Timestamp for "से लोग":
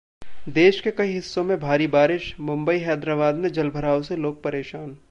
4.01-4.43